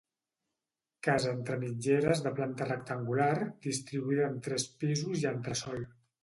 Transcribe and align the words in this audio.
Casa 1.07 1.33
entre 1.39 1.57
mitgeres 1.63 2.23
de 2.27 2.31
planta 2.39 2.67
rectangular, 2.69 3.29
distribuïda 3.67 4.27
en 4.31 4.41
tres 4.49 4.67
pisos 4.85 5.23
i 5.23 5.29
entresòl. 5.35 5.87